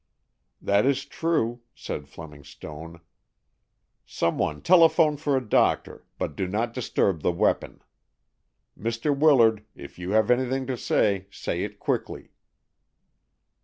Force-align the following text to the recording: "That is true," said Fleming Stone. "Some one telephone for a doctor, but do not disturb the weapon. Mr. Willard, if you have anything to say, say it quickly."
"That 0.59 0.87
is 0.87 1.05
true," 1.05 1.61
said 1.75 2.07
Fleming 2.07 2.43
Stone. 2.43 3.01
"Some 4.03 4.39
one 4.39 4.63
telephone 4.63 5.15
for 5.15 5.37
a 5.37 5.47
doctor, 5.47 6.07
but 6.17 6.35
do 6.35 6.47
not 6.47 6.73
disturb 6.73 7.21
the 7.21 7.31
weapon. 7.31 7.83
Mr. 8.75 9.15
Willard, 9.15 9.63
if 9.75 9.99
you 9.99 10.09
have 10.13 10.31
anything 10.31 10.65
to 10.65 10.75
say, 10.75 11.27
say 11.29 11.61
it 11.63 11.77
quickly." 11.77 12.31